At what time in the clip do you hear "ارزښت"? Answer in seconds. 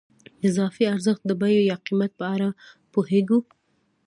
0.93-1.21